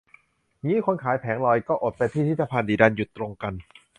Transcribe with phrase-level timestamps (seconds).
[0.65, 3.53] งี้คนขายแผงลอย ก็อดไปพิพิธภัณฑ์ดิ ดันหยุดตรงกัน